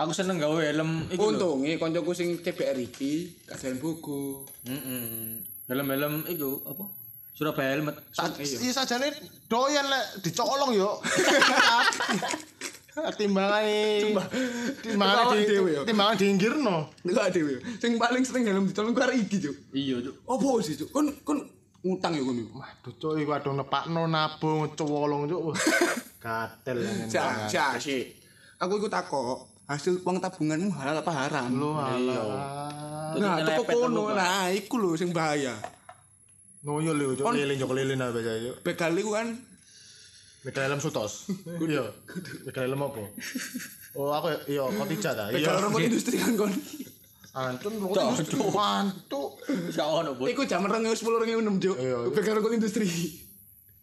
[0.02, 1.54] Aku seneng gawe helm iku lho.
[1.54, 4.42] Untungnya koncoku sing CBR iki kajian buku.
[4.66, 5.38] Heeh.
[5.66, 6.84] Helm-helm iku apa?
[7.32, 7.96] Surabaya helmet.
[8.10, 9.08] Sa- Iya sajane
[9.46, 10.98] doyan lek dicolong yo.
[12.92, 14.04] Timbangane
[14.84, 15.82] timbangane Awak di dhewe ya?
[15.88, 16.76] timbangan diinggirno.
[17.00, 17.56] Enggak dhewe.
[17.80, 19.56] Sing paling sering helm ditolong ku arek iki, Cuk.
[19.72, 20.14] Iya, Cuk.
[20.28, 20.92] Apa sih, Cuk?
[20.92, 21.40] Kon kon
[21.80, 22.36] ngutang ya kon.
[22.36, 22.52] iku?
[22.52, 25.56] Waduh cuk iku adung nepakno nabung cowolong cuk.
[26.24, 26.92] Gatel ya.
[27.08, 28.12] Sia, sia, sik.
[28.60, 31.48] Aku iku takok, hasil uang tabunganmu halal apa haram?
[31.50, 32.20] Lu Iya.
[32.20, 32.44] alah.
[33.16, 34.02] Nah, teko nyelempet kono.
[34.12, 35.56] Nah, iku lho sing bahaya.
[36.62, 38.56] Noyo lho cuk lilin cuk lilin apa aja yuk.
[38.60, 39.28] Begal iku kan
[40.42, 41.30] Megal helm sutos.
[41.46, 41.86] Iya.
[42.42, 43.02] Megal helm apa?
[43.94, 45.30] Oh aku iya kotija ta.
[45.30, 45.62] begal Iya.
[45.62, 46.50] rokok industri kan kon.
[47.32, 47.88] Antun lu
[48.52, 49.38] mantuk.
[49.72, 50.26] Gak ono, Bos.
[50.28, 51.76] Iku jam 2010 2006, Cuk.
[51.78, 51.98] Iya.
[52.10, 52.90] Begal rokok industri.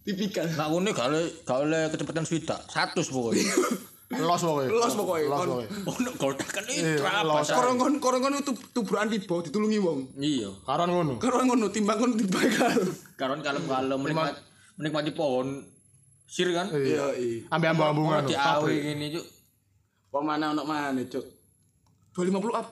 [0.03, 0.45] Tipikal.
[0.53, 2.59] Nak ngene gak oleh gak oleh kecepatan swidak.
[2.67, 3.45] 100 pokoknya.
[4.09, 4.69] Los pokoknya.
[4.73, 5.69] Los pokoknya, Los pokoknya.
[5.85, 7.21] Ono goldakan Iya, itu apa?
[7.21, 7.45] los.
[7.45, 7.53] Say?
[7.53, 9.99] Korong-kon korong-kon itu tubrukan tiba ditulungi wong.
[10.17, 10.49] Iya.
[10.65, 11.13] Karon ngono.
[11.21, 12.79] Karo ngono timbang kon dibegal.
[13.13, 14.41] Karon kalau kalau menikmati
[14.81, 15.61] menikmati pohon
[16.25, 16.73] sir kan.
[16.73, 17.45] Iya, iya.
[17.53, 18.25] Ambil ambung-ambungan.
[18.25, 19.25] Ono di awe ngene, Cuk.
[20.09, 21.25] Kok mana ono mana, Cuk?
[22.17, 22.67] 250 up.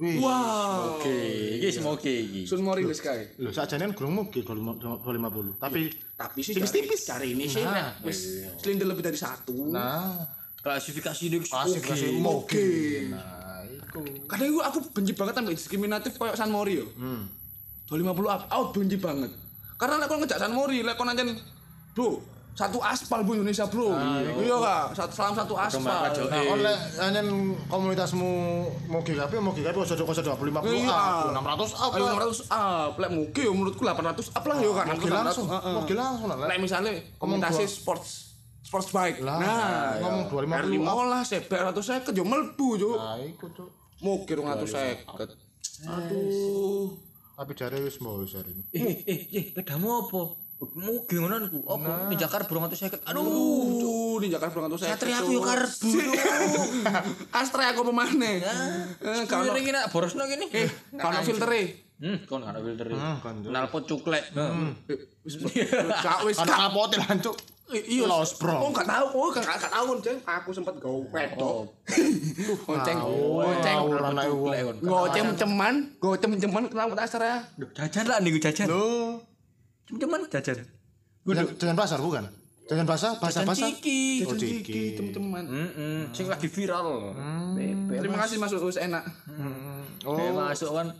[0.00, 0.16] Wih.
[0.18, 0.96] Wow.
[0.98, 1.16] Oke,
[1.60, 2.48] iki semoga iki.
[2.48, 3.36] Sun mori wis kae.
[3.38, 5.60] Lho sakjane kan gurung mugi 250.
[5.60, 7.04] Tapi Tapi sih Tipis-tipis.
[7.06, 9.70] cari ini sih Nah, wis silinder lebih dari satu.
[9.70, 12.20] nah Klasifikasi dia klasifikasi oke.
[12.20, 12.36] moge.
[12.44, 12.68] Oke.
[13.08, 14.00] Nah, iku.
[14.28, 16.86] Kadang itu aku benci banget sampai diskriminatif kayak San Mori yo.
[16.94, 17.24] Hmm.
[17.88, 19.32] 250 up out benci banget.
[19.74, 21.32] Karena lek kon ngejak San Mori, lek kon anjen
[21.90, 22.20] bro,
[22.52, 23.96] satu aspal bu Indonesia bro.
[24.36, 26.12] iya kak, satu salam satu aspal.
[26.28, 27.26] Nah, oleh anyen
[27.66, 28.30] komunitasmu
[28.86, 30.92] moge kabeh moge kabeh ojo ojo 250 Iya.
[30.92, 31.90] up, 600 up.
[31.96, 32.14] Ayo lah.
[32.20, 34.86] 600 up, lek mugi yo menurutku 800 up lah yo kan.
[34.92, 36.36] Moge langsung, moge langsung lah.
[36.46, 38.29] Lek misalnya komunitas sports
[38.70, 39.18] sports bike.
[39.18, 42.90] Lah, nah, ngomong 250 R15 lah, sebek 150 yo mlebu yo.
[42.94, 43.66] Nah, iku cuk.
[43.98, 45.10] Mugi 250.
[45.90, 46.94] Aduh.
[47.34, 48.62] Tapi jare wis mau wis hari ini.
[48.70, 50.38] Eh, eh, eh, pedamu apa?
[50.76, 51.66] Mugi ngono niku.
[51.66, 52.06] Apa?
[52.06, 53.02] Ning Jakarta burung 150.
[53.10, 53.26] Aduh.
[53.26, 54.94] Aduh, ini Jakarta berangkat saya.
[54.94, 55.90] Satria aku yo karbu.
[57.34, 58.32] Astra aku pemane.
[58.38, 60.46] Eh, kalau iki nak borosno kene.
[60.54, 61.64] eh kalau filter e.
[62.00, 62.86] Hmm, kon ana filter.
[62.86, 63.50] Hmm, Cuk.
[63.50, 64.30] Nalpot cuklek.
[65.26, 65.36] Wis
[66.06, 66.48] gak wis gak.
[66.48, 67.36] kapote lancuk.
[67.70, 68.50] Iya, Los, bro.
[68.58, 69.06] Oh, gak tahu.
[69.14, 70.18] Oh, gak gak tahu, Ceng.
[70.20, 71.70] Aku sempet gawe wedok.
[72.60, 73.78] Gonceng, Ngawur gonceng.
[74.02, 74.76] anak wong.
[74.80, 77.46] Gocem ceman, gocem ceman kenapa Astra?
[77.54, 78.66] Duh, jajan lah niku jajan.
[78.66, 79.22] Lho,
[79.88, 80.66] Cuman jajan.
[81.22, 82.26] jajan jajan pasar bukan?
[82.66, 83.66] Jajan pasar, pasar Jajan pasar.
[83.70, 84.22] ciki.
[84.22, 84.82] Oh, Ciki, ciki.
[84.94, 85.42] teman-teman.
[85.44, 87.14] Heeh, sing lagi viral.
[87.54, 87.98] Bebek.
[87.98, 89.02] Terima kasih masuk wis enak.
[90.02, 90.18] Oh.
[90.32, 90.90] Masuk kan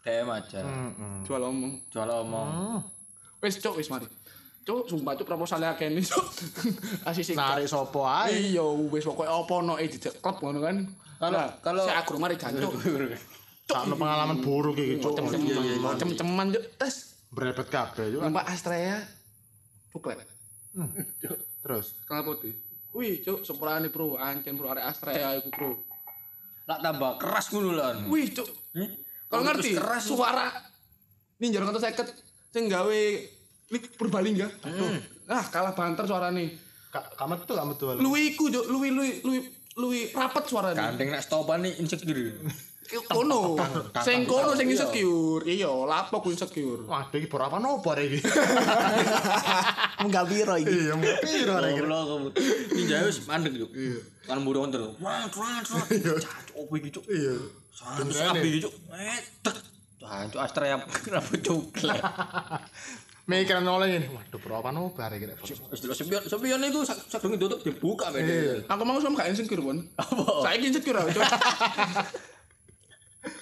[0.00, 0.60] DM aja.
[0.60, 1.24] Heeh.
[1.24, 1.72] Jual omong.
[1.88, 2.80] Jual omong.
[3.40, 4.04] Wis cok wis mari.
[4.66, 6.26] Cok, sumpah cok proposalnya akeh nih cok.
[7.08, 8.50] Asisi Narik sopo ae.
[8.50, 10.82] Iya, wis pokoke apa no eh dijak klub ngono kan.
[11.16, 12.74] Kalau- kalau- si agro mari jancuk.
[13.62, 15.14] Sakno pengalaman buruk iki cuk.
[15.14, 17.14] Cem-ceman, cem-ceman cuk tes.
[17.30, 18.20] Berebet kabeh cuk.
[18.20, 19.06] Numpak Astrea
[19.94, 20.18] cuklet.
[21.62, 22.50] Terus Kenapa tuh?
[22.90, 25.70] Wih, cuk, sepurane bro, ancen bro arek Astrea iku bro.
[26.66, 28.10] Lah tambah keras ngono.
[28.10, 28.50] Wih, cuk.
[29.26, 30.50] Kalau Oh, ngerti suara
[31.36, 32.02] ninja 250
[32.48, 33.02] sing gawe
[33.72, 34.46] lik Purbalingga.
[34.62, 34.94] Aduh.
[35.26, 36.54] Ah, kalah banter suarane.
[36.90, 37.94] Kak kamu tuh gak betul.
[37.98, 39.38] Luwi iku, cuk, luwi luwi luwi
[39.76, 40.78] luwi rapet suarane.
[40.78, 42.38] Gandeng nak stopan nih insecure.
[43.10, 43.58] Kono.
[44.06, 45.42] Sing kono sing insecure.
[45.42, 46.86] Iya, lapo ku insecure.
[46.86, 48.20] Waduh iki apa nopo arek iki?
[50.06, 50.70] Munggah piro iki?
[50.70, 51.82] Iya, mau piro arek iki?
[51.82, 52.28] Kamu.
[52.78, 53.70] Ninja wis mandek yuk.
[54.22, 54.94] Kan murah wonten.
[55.02, 55.84] Wah, wah, wah.
[55.90, 57.04] Cacuk opo iki, Cuk?
[57.10, 57.34] Iya.
[57.98, 58.74] Terus api iki, Cuk.
[58.94, 59.56] Eh, tek.
[59.98, 61.98] Cacuk Astra ya rambut cuklek.
[63.26, 64.06] Mikiran oleh ini.
[64.06, 65.58] Waduh, bro apa nopo arek iki?
[65.66, 68.62] Wis delok sepion, sepion sak durung ditutup dibuka men.
[68.70, 69.82] Aku mau sama gak insecure, Bon.
[69.98, 70.46] Apa?
[70.46, 71.26] Saiki insecure aku, Cuk.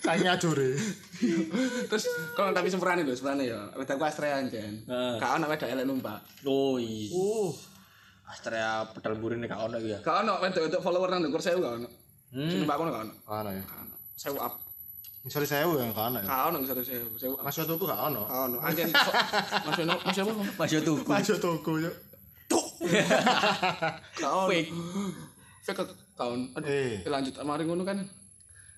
[0.00, 0.70] Kayak ngajure.
[1.92, 3.68] Terus kalau tapi sempurane lho, sempurane ya.
[3.76, 4.88] Wedak ku Astrea anjen.
[4.88, 6.24] Gak ono wedak elek numpak.
[6.48, 7.12] Oh iya.
[7.12, 7.52] Uh,
[8.24, 10.00] Astra ya pedal burine gak ono ya.
[10.00, 11.88] Gak ono wedak-wedak follower nang ndukur 1000 gak ono.
[12.32, 12.48] Hmm.
[12.48, 13.50] Sing numpak kono gak ono.
[13.52, 13.60] ya.
[13.60, 13.94] Ono.
[14.16, 14.63] 1000 up.
[15.24, 16.28] Misalnya saya yang kana ya.
[16.28, 17.40] Gak ono bisa 1000, 1000 up.
[17.40, 18.22] Mas yo tuku gak ono.
[18.28, 18.56] Gak ono.
[18.60, 20.32] Anjen Mas Yono, Mas apa?
[20.60, 21.08] Mas yo tuku.
[21.08, 21.90] Mas yo tuku yo.
[22.44, 22.66] Tuk.
[24.20, 24.48] Gak ono.
[24.52, 24.70] Fake.
[25.64, 26.42] Fake account.
[26.60, 26.68] Aduh.
[26.68, 27.00] Eh.
[27.08, 28.04] Lanjut mari ngono kan.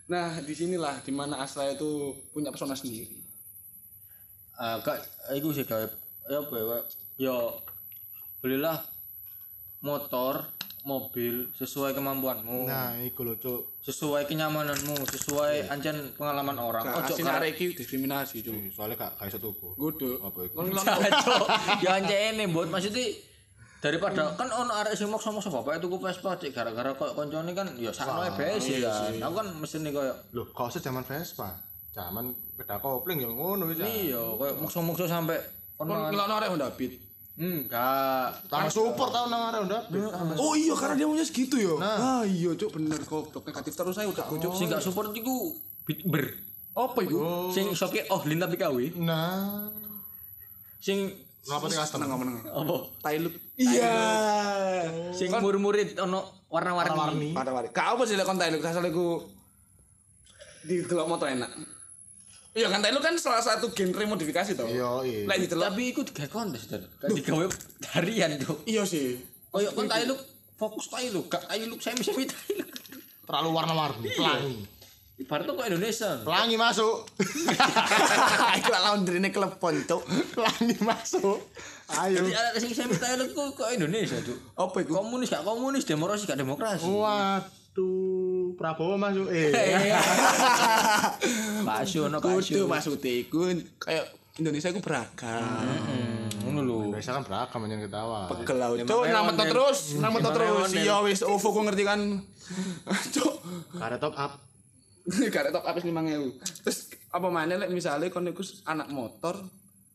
[0.06, 3.26] Nah, di sinilah di mana Astra itu punya pesona sendiri.
[4.54, 5.02] Ah, kak,
[5.34, 5.84] iku sih gawe
[6.30, 6.78] ya apa ya?
[7.18, 7.36] Ya
[8.38, 8.78] belilah
[9.82, 10.46] motor,
[10.86, 13.82] mobil sesuai kemampuanmu, Nah, iku lho, Cuk.
[13.82, 16.86] sesuai kenyamananmu, sesuai ancen pengalaman orang.
[16.86, 18.54] Gak Ojo karek arek iki diskriminasi, Cuk.
[18.70, 19.74] Soalnya gak gak iso tuku.
[19.74, 20.22] Gudu.
[20.22, 20.62] Apa iku?
[20.62, 21.46] Kon ngelak Cacok.
[21.82, 23.02] Ya ancene mbot maksudnya
[23.82, 27.90] daripada kan ono arek sing maksa-maksa bapak tuku Vespa cek gara-gara kok koncone kan ya
[27.90, 29.10] sakno e bae sih kan.
[29.26, 31.50] Aku kan mesti koyo Loh, kok usah zaman Vespa.
[31.92, 33.82] Zaman beda kopling ya ngono wis.
[33.82, 35.38] iya koyo maksa-maksa sampai
[35.74, 37.05] kon ono ngelak arek Honda Beat.
[37.36, 38.48] Enggak.
[38.48, 39.82] Tambah support tau nang arek ndak.
[40.40, 41.76] Oh iya karena dia maunya segitu ya.
[41.76, 44.52] Ah iya cuk bener goblok negatif terus saya udah cuk.
[44.56, 45.52] Sing gak support iku
[45.84, 46.32] bitber.
[46.72, 47.16] Apa itu?
[47.52, 48.84] Sing soke oh lin tapi kawe.
[49.00, 49.68] Nah,
[50.80, 51.12] Sing
[51.46, 51.98] ngapa sih custom?
[52.04, 52.36] Meneng meneng.
[52.48, 52.76] apa?
[53.04, 53.34] Tailuk.
[53.60, 53.96] Iya.
[55.12, 57.36] Sing murid-murid ono warna-warni.
[57.36, 57.68] Pada wari.
[57.68, 59.28] Kau apa sih lek kon tailuk asal iku
[60.64, 61.75] di delok motor enak.
[62.56, 64.64] Iya kan tailuk kan salah satu genre modifikasi toh.
[64.64, 65.28] Iya, iya.
[65.28, 67.44] Di delok Tapi iku digawe kontes dan digawe
[67.92, 68.64] harian tuh.
[68.64, 69.20] iya sih.
[69.52, 70.16] Koyo kon tailuk
[70.56, 72.68] fokus tailuk, gak tailuk semi-semi tailuk.
[73.28, 74.56] Terlalu warna-warni, pelangi.
[75.16, 76.10] Ibarat kok Indonesia.
[76.24, 77.08] Pelangi masuk.
[78.60, 80.04] Iku lah laundry ini klepon cuk.
[80.32, 81.40] Pelangi masuk.
[82.04, 82.20] Ayo.
[82.24, 84.36] Jadi ada sing semi tailuk kok kok Indonesia tuh.
[84.56, 84.96] Apa iku?
[85.00, 86.84] Komunis gak komunis, demokrasi gak demokrasi.
[86.84, 88.15] Waduh,
[88.56, 89.28] Prabowo masuk.
[89.28, 89.52] Eh,
[91.66, 92.64] Pak Asyo ono Pak Asyo.
[92.64, 94.04] maksudnya iku kayak
[94.40, 95.64] Indonesia iku beragam.
[96.44, 96.76] Ngono lho.
[96.88, 98.28] Indonesia kan beragam yang ketawa.
[98.32, 99.48] Pegel lah, Ya, cuk, online.
[99.48, 100.68] terus, namet Ya, terus.
[100.72, 102.00] Iya wis OVO ku ngerti kan.
[103.16, 103.34] Cuk.
[103.76, 104.32] Karena top up.
[105.40, 106.64] Ada top up 5000.
[106.64, 106.78] Terus
[107.12, 109.40] apa mana lek misalnya kon iku anak motor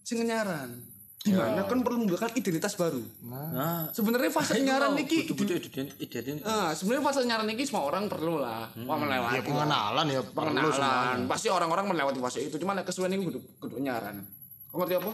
[0.01, 0.81] sing nyaran.
[1.21, 2.97] Di mana kan perlu membuat identitas baru.
[3.29, 6.41] Nah, Sebenarnya fase nyaran iki butuh identitas.
[6.41, 8.73] Nah, sebenarnya fase nyaran iki semua orang perlu lah.
[8.73, 9.37] Wah melewati.
[9.37, 11.17] Ya pengenalan ya pengenalan.
[11.29, 12.57] Pasti orang-orang melewati fase itu.
[12.57, 14.25] Cuma lek kesuwen iku kudu kudu nyaran.
[14.73, 15.11] Kau ngerti apa?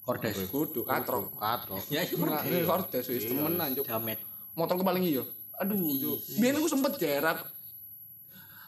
[0.00, 0.36] Kordes.
[0.48, 1.36] Kudu katrok.
[1.36, 1.76] Katro.
[1.92, 3.84] Ya itu Nah, ini kordes wis temenan, Cuk.
[3.84, 4.18] jamet.
[4.50, 5.22] motorku paling iya
[5.56, 7.38] aduh yo biar aku sempet jarak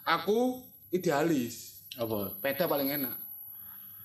[0.05, 2.33] aku idealis Apa?
[2.39, 3.13] peda paling enak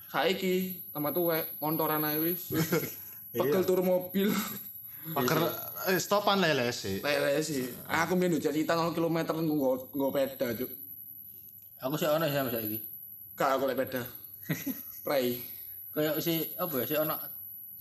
[0.08, 0.54] saiki
[0.88, 2.48] tambah tuwek montoran ae wis
[3.32, 4.32] pegel turu mobil
[5.08, 5.40] Paker
[5.88, 7.00] eh stopan lele sih.
[7.00, 10.68] lele sih aku biar udah cerita 0 km nggo nggo peda cuk
[11.78, 12.76] Aku sih ono sama saiki.
[13.32, 14.02] gak aku lek peda
[15.04, 15.38] pray
[15.88, 16.84] Kayak si apa ya?
[16.84, 17.14] Si ono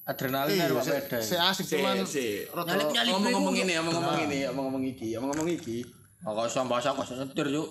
[0.04, 1.18] adrenalin Iya, karo si- beda.
[1.20, 5.78] si asik cuman Nyalip-nyalip ngomong-ngomong ini ngomong-ngomong ini ngomong-ngomong iki ngomong-ngomong iki
[6.18, 7.68] Kok iso bahasa kok iso nyetir yuk.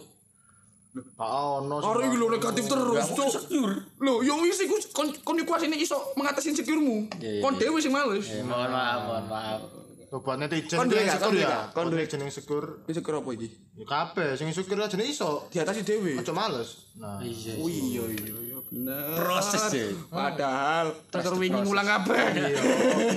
[1.18, 1.86] Ono sih.
[1.86, 3.74] Karo iki lho negatif terus cuk Secure.
[4.00, 7.08] Lho, yo wis iku kon kon iku asine iso mengatasi insecure-mu.
[7.20, 8.26] Iya, iya, Kon dhewe sing males.
[8.44, 9.60] Mohon maaf, mohon maaf.
[10.06, 11.50] Buat netizen Kon duwe duwe ya.
[11.50, 11.64] gak?
[11.74, 12.06] Kon duwe.
[12.06, 12.86] yang syukur.
[12.86, 13.48] Insecure apa iki?
[13.74, 15.50] Ya kabeh sing syukur aja iso.
[15.50, 16.14] Diatasi dhewe.
[16.22, 16.94] Ojo males.
[16.94, 17.58] Nah, Iya.
[17.58, 19.18] Oh iya iya iya bener.
[19.18, 19.90] Proses, deh.
[20.08, 22.22] Padahal terus wingi ngulang kabeh.
[22.38, 22.60] iya.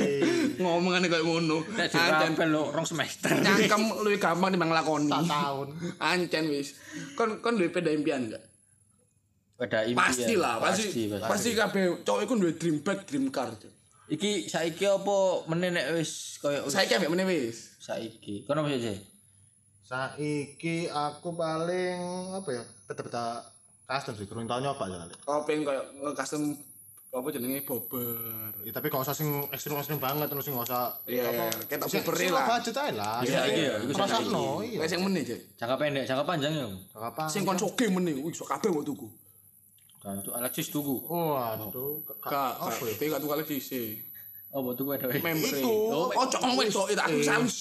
[0.61, 1.61] Ngomongane koyo ngono.
[1.77, 3.31] Ancen dirapel lo rong semester.
[3.31, 5.07] cangkem luwih gampang timbang nglakoni.
[5.13, 5.67] Tak tahun.
[6.01, 6.73] Ancen wis.
[7.13, 8.43] Kon kon duwe peda impian enggak?
[9.55, 10.03] Pada impian.
[10.09, 10.87] Pasti lah, pasti
[11.19, 13.53] Pasti, kabeh cowok iku duwe dream bike, dream car.
[14.09, 17.77] Iki saiki apa meneh nek wis koyo Saiki ambek meneh wis.
[17.77, 18.41] saiki.
[18.43, 18.97] Kono apa sih?
[19.85, 22.01] Saiki aku paling
[22.33, 22.63] apa ya?
[22.85, 23.45] Peta-peta
[23.85, 25.13] custom sih, kurang tau nyoba kali.
[25.25, 26.57] Oh pengen koyo nge-custom
[27.09, 28.53] apa jenenge bobber.
[28.61, 32.05] Ya, tapi gak usah sing ekstrim-ekstrim banget terus sing gak usah Iya, iya, ketok sing-
[32.05, 32.45] bubere sing lah.
[32.45, 33.17] budget ae lah.
[33.21, 34.77] Iya, iya, iku sing Rasakno, iya.
[34.77, 35.21] Wis sing meneh.
[35.57, 36.65] Jangka pendek, jangka panjang ya.
[36.95, 37.25] Apa?
[37.25, 39.05] Sing kon soge meneh, wih sok kabeh mbok tuku.
[39.99, 41.03] Kan tuh Alexis tuku.
[41.05, 43.87] Waduh, Gak, gak, iki gak tuku kali sih.
[44.49, 45.05] Oh, buat tuku ada.
[45.11, 45.45] Member.
[45.45, 45.69] Iku.
[45.91, 47.51] Oh, ojo ngomong wedok itu aku salah.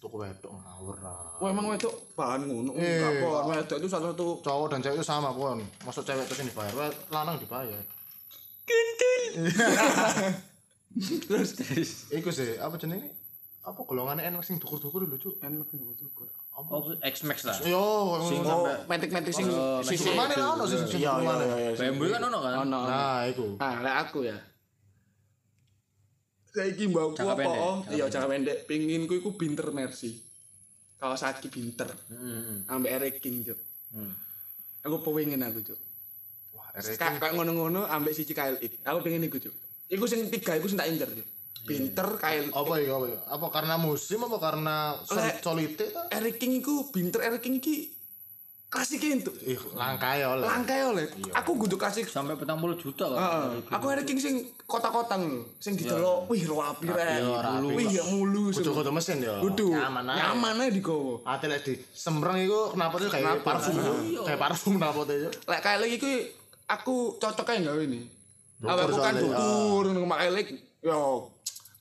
[0.00, 1.36] tuku wedok ngawur lah.
[1.36, 2.72] Wah, emang wedok bahan ngono.
[2.72, 5.60] Enggak kok, wedok itu salah satu Cowok dan cewek itu sama kon.
[5.84, 7.82] Masuk cewek terus yang dibayar, Wah, lanang dibayar.
[11.28, 11.90] Terus terus.
[12.08, 13.19] Iku sih, apa jenenge?
[13.60, 15.36] Apa golongannya enak sing dukur-dukur lho, Cuk.
[15.44, 16.24] enak tuku.
[16.60, 17.56] Oh, X Max lah.
[17.64, 19.48] Yo, Sing sampai metik-metik sing
[19.84, 20.12] sisi.
[20.12, 21.44] Mana lah ono sing sing Iya, iya, mana?
[21.44, 21.88] iya, iya.
[21.92, 22.52] BMW kan ono kan?
[22.68, 22.80] Ono.
[22.84, 23.46] Nah, iku.
[23.56, 24.36] Nah, lek aku ya.
[26.50, 27.42] Saiki mbakku apa?
[27.46, 27.76] oh?
[27.88, 28.58] Iya, jangka pendek.
[28.68, 30.18] Pinginku iku binter Mercy.
[31.00, 31.88] Kawasaki binter.
[32.12, 32.66] Heeh.
[32.68, 33.56] Ambek Eric King, Cuk.
[33.96, 34.12] Hmm.
[34.84, 35.80] Aku pengen aku, Cuk.
[36.52, 38.84] Wah, erek Kayak kayak ngono-ngono ambek siji KLX.
[38.84, 39.54] Aku pengen iku, Cuk.
[39.88, 41.28] Iku sing tiga iku sing tak incer, Cuk.
[41.60, 42.50] Binter KLX.
[42.50, 43.18] apa iku apa iku?
[43.28, 46.08] Apa karena musim apa karena sol- solite ta?
[46.10, 47.92] Eric King iku binter Eric King iki
[48.70, 49.34] klasik entuk.
[49.42, 50.46] Ih, langka ya oleh.
[50.46, 51.10] Langka oleh.
[51.34, 53.18] Aku kudu klasik Sampai petang puluh juta kan?
[53.18, 53.48] Heeh.
[53.66, 57.18] Aku Eric King sing kota-kotang lho, sing didelok, wih rapi rek.
[57.18, 57.66] rapi.
[57.74, 58.54] Wih ya mulu.
[58.54, 59.42] Kudu-kudu mesin ya.
[59.42, 59.74] Kudu.
[59.74, 60.16] Nyaman ae.
[60.16, 61.20] Nyaman ae digowo.
[61.26, 63.74] Ate lek di sembreng iku kenapa tuh kayak parfum.
[64.22, 65.30] Kayak parfum kenapa tuh ya?
[65.50, 66.14] Lek kae lagi iki
[66.70, 68.00] aku cocok ae gawe ini.
[68.60, 70.46] Awakku kan dukur ngono mak elek
[70.80, 71.26] yo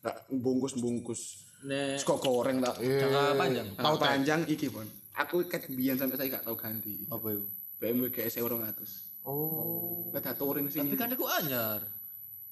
[0.04, 1.22] nggak bungkus-bungkus.
[1.68, 2.80] Nek Sego goreng tak.
[2.80, 3.68] jangka panjang.
[3.76, 4.88] Tahu panjang iki, Pon.
[5.20, 7.04] Aku ket biyen sampai saya gak tau ganti.
[7.12, 7.44] Apa itu?
[7.76, 9.28] BMW GS 200.
[9.28, 10.08] Oh.
[10.16, 10.88] Beda touring sing.
[10.88, 11.84] Tapi kan itu anyar.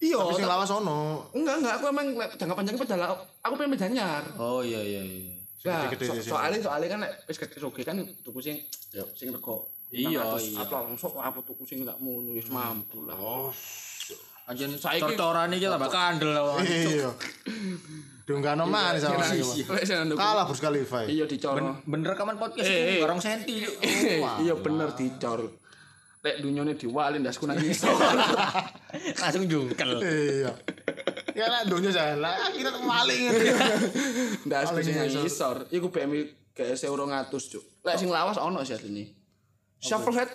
[0.03, 1.31] iya, Tapi sing lawas ono.
[1.31, 3.01] enggak enggak aku emang jangka panjang pedal
[3.41, 4.23] aku pengen pedanyar.
[4.36, 5.33] Oh iya iya iya.
[5.65, 6.29] Nah, so, sih.
[6.31, 8.55] soalnya soalnya kan nek wis gede soge kan tuku sing
[8.93, 9.67] ya sing rego.
[9.88, 10.51] Iya, 600.
[10.51, 10.60] iya.
[10.67, 13.15] Apa langsung aku tuku sing gak ngono wis mampu lah.
[13.15, 13.49] Oh.
[14.47, 16.63] Anjen Saiki- cor-coran iki tambah kandel awak.
[16.63, 17.12] Iya.
[18.23, 19.43] Diunggahno manis sama sing
[19.97, 21.03] anu- Kalah Burj Khalifa.
[21.03, 21.60] Iya dicor.
[21.83, 22.88] Bener rekaman podcast Eh, eh.
[22.89, 23.55] iki barong senti.
[23.60, 23.75] Cuk.
[24.39, 25.51] Iya bener dicor.
[26.23, 27.88] Lek dunyane diwalin ndasku nang iso.
[29.21, 29.99] Langsung jungkel.
[29.99, 30.51] Iya.
[31.36, 33.21] Ya lah dunia jangan lah kita maling.
[34.43, 35.57] Ndasku sing Paling nang isor.
[35.71, 37.63] Iku BMW GS 200, Cuk.
[37.83, 39.12] Lek sing lawas ono sih asline.
[39.77, 40.31] Shufflehead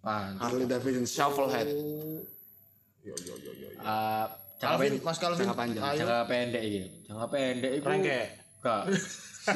[0.00, 0.48] Mantap.
[0.48, 1.68] Harley Davidson Shufflehead.
[3.82, 4.26] Ah,
[4.58, 5.06] jangka Calvin, pendek.
[5.06, 5.44] Mas Calvin.
[5.46, 5.82] Jangka panjang.
[5.82, 5.98] Ayo.
[6.02, 6.80] Jangka pendek iki.
[7.06, 7.86] Jangka pendek iku.
[7.88, 8.20] Rengke.
[8.62, 8.82] Gak.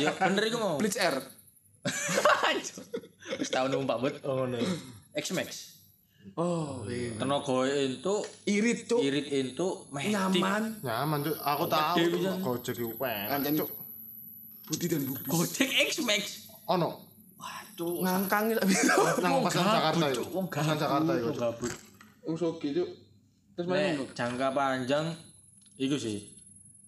[0.00, 0.81] Ya bener iku mau.
[0.81, 1.20] Blitz Air.
[3.37, 4.14] Wis tau numpak bet.
[4.24, 4.57] Oh no.
[5.12, 5.72] X-Max.
[6.38, 7.12] Oh, iya.
[7.18, 8.14] Tenaga itu
[8.46, 9.02] Irit, Cuk.
[9.02, 10.14] irit itu metik.
[10.14, 10.81] Nyaman.
[10.81, 11.35] Nyaman tuh.
[11.35, 11.98] Aku tahu.
[11.98, 12.38] Jan.
[12.40, 13.42] Gojek itu enak.
[13.42, 13.59] Anjen
[14.64, 15.26] Budi dan Bubis.
[15.28, 16.48] Gojek X-Max.
[16.70, 17.05] Ono.
[17.37, 18.07] Waduh.
[18.07, 18.55] Ngangkang
[19.20, 20.22] Nang pasan Jakarta itu.
[20.22, 20.26] Cuk.
[20.33, 21.26] Wong Pasan Jakarta itu.
[21.28, 21.72] Wong gabut.
[22.22, 22.88] Wong sogi, Cuk.
[23.53, 25.12] Terus main Nek jangka panjang
[25.77, 26.25] iku sih.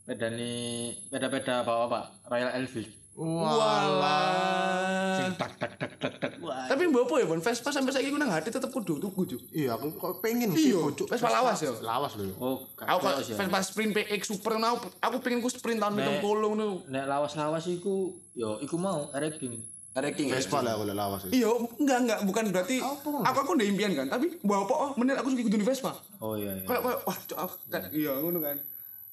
[0.05, 3.05] Pedani peda-peda bawa Pak Royal Enfield.
[3.15, 5.23] Walah.
[5.23, 6.33] Sing tak tak tak tak tak.
[6.43, 6.67] Wah.
[6.67, 7.39] Tapi mbok apa ya, Bon?
[7.39, 9.39] Vespa sampai saiki ku nang hati tetep kudu tuku.
[9.55, 10.83] Iya, aku kok pengen Iya.
[11.07, 11.71] Vespa lawas ya.
[11.79, 12.35] Lawas lho.
[12.43, 16.83] Oh, Aku kok Vespa Sprint PX Super aku, aku pengen ku sprint tahun 70 ngono.
[16.91, 19.63] Nek lawas-lawas iku yo iku mau ranking.
[19.95, 21.23] Ranking Vespa lah aku lawas.
[21.31, 25.15] Iya, enggak enggak bukan berarti aku aku udah impian kan, tapi mbok apa oh menit
[25.15, 25.95] aku suka kudu di Vespa.
[26.19, 26.67] Oh iya iya.
[26.67, 28.57] Kayak kayak wah, kan iya ngono kan.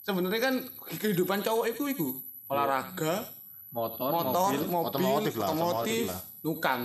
[0.01, 0.55] Sebenarnya kan
[0.97, 2.09] kehidupan cowok itu iku
[2.49, 3.29] olahraga,
[3.71, 4.61] Motor, motor, mobil.
[4.67, 6.21] mobil, Otomotif lah, otomotif, otomotif lah.
[6.43, 6.81] nukang.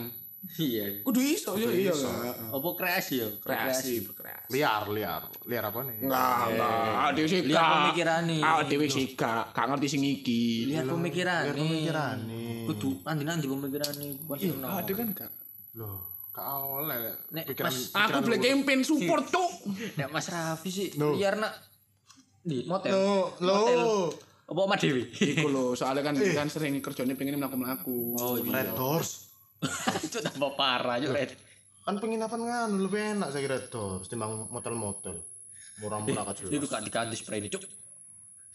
[0.54, 1.02] Iya.
[1.02, 1.92] Kudu iso ya iya.
[2.48, 3.28] Apa kreasi yo?
[3.38, 4.48] Kreasi, berkreasi.
[4.48, 5.22] Liar, liar.
[5.42, 5.96] Liar apa nih?
[6.00, 7.08] Enggak, enggak.
[7.12, 7.72] Dhewe sih Lihat gak.
[7.74, 8.36] pemikirane.
[8.38, 9.50] Ah, dhewe sih gak.
[9.50, 10.70] Gak ngerti sing iki.
[10.70, 11.52] Lihat pemikiran nih.
[11.52, 12.64] Pemikiran nih.
[12.64, 14.10] Kudu nanti-nanti pemikiran nih.
[14.22, 14.66] Pasti ono.
[14.72, 15.30] Ada kan gak?
[15.76, 15.98] Loh,
[16.30, 16.96] kau oleh
[17.30, 19.52] Nek, pikiran Mas- Aku black campaign support cuk.
[19.94, 21.12] Nek Mas Raffi sih No.
[21.12, 21.52] biar nak
[22.40, 22.94] di motel.
[22.94, 24.14] Lo, lo.
[24.46, 25.10] Apa Mas Dewi?
[25.10, 28.14] Iku lho, soalnya kan kan sering kerjanya pengen mlaku-mlaku.
[28.14, 28.62] Oh iya.
[28.62, 29.25] Red Doors.
[30.06, 31.32] Itu tambah parah Red.
[31.86, 35.22] Kan penginapan nganu lebih enak saya Red Doors timbang motel-motel.
[35.76, 37.62] Murah-murah kan Iku gak diganti spray ini, Cuk.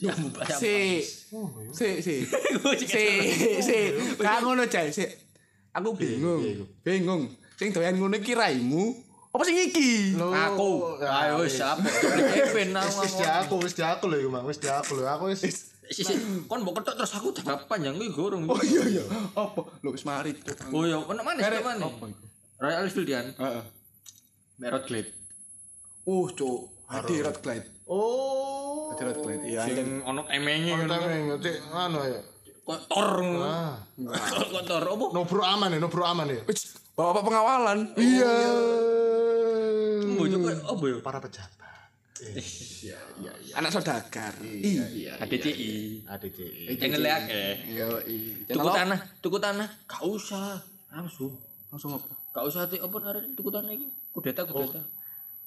[0.01, 0.57] Ya banyak.
[0.57, 3.05] Si, si, si, si,
[3.61, 3.77] si,
[4.17, 5.05] gak ngono cai, si.
[5.77, 7.29] Aku bingung, bingung.
[7.55, 8.97] Sing doyan ngono iki raimu,
[9.31, 10.19] apa sing iki?
[10.19, 10.99] Aku.
[10.99, 11.87] Ya, Ayo wis apa?
[12.35, 12.99] Kevin aku.
[12.99, 14.43] Wis aku, wis aku lho Mang.
[14.43, 15.07] Wis aku lho.
[15.07, 15.70] Aku wis
[16.47, 18.43] kon mbok ketok terus aku tak panjang kuwi gorong.
[18.47, 19.03] Oh iya iya.
[19.35, 19.61] Apa?
[19.83, 20.31] Lho wis mari.
[20.71, 21.85] Oh iya, ono mana sih mana?
[21.87, 22.25] Apa iku?
[22.61, 23.27] Royal Enfield kan.
[23.41, 23.63] Heeh.
[24.61, 25.11] Merot Glade.
[26.05, 26.59] Uh, cuk.
[26.91, 27.67] Hadi Red Glide.
[27.87, 28.91] Oh.
[28.91, 29.43] Hadi Red Glide.
[29.47, 29.61] Iya.
[29.63, 30.91] Sing ono temenge ngono.
[30.91, 32.21] Temeng cek anu ya.
[32.67, 33.11] Kok tor.
[33.41, 33.75] Ah.
[33.95, 35.05] Kok tor opo?
[35.15, 36.43] Nobro aman ya, nobro aman ya.
[36.45, 37.95] Wis, Bapak pengawalan.
[37.95, 38.33] Iya.
[40.19, 40.97] Bojo kok opo yo?
[40.99, 41.70] Para pejabat.
[43.57, 44.33] Anak saudagar.
[44.45, 45.17] Iya.
[45.17, 46.05] ADCI.
[46.05, 46.39] ADC.
[46.77, 47.51] Channel akeh.
[47.65, 48.35] Iya, iya.
[48.45, 49.67] Tuku tanah, tuku tanah.
[49.89, 50.61] Gak usah.
[50.93, 51.33] Langsung.
[51.73, 52.13] Langsung apa?
[52.31, 53.87] Gak usah ti opo arek tuku tanah iki.
[54.13, 54.81] Kudeta kudeta.